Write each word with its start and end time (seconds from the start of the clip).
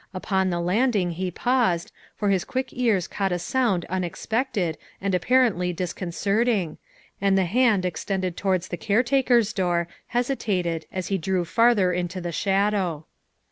Upon 0.15 0.49
the 0.49 0.59
landing 0.59 1.11
he 1.11 1.29
paused, 1.29 1.91
for 2.15 2.29
his 2.29 2.43
quick 2.43 2.69
ears 2.71 3.05
caught 3.07 3.31
a 3.31 3.37
sound 3.37 3.85
unexpected 3.87 4.79
and 4.99 5.13
apparently 5.13 5.75
discon 5.75 6.07
certing, 6.11 6.77
and 7.21 7.37
the 7.37 7.45
hand 7.45 7.85
extended 7.85 8.35
towards 8.35 8.69
the 8.69 8.77
caretaker's 8.77 9.53
door 9.53 9.87
hesitated 10.07 10.87
as 10.91 11.09
he 11.09 11.19
drew 11.19 11.45
farther 11.45 11.93
into 11.93 12.19
the 12.19 12.31
shadow. 12.31 13.05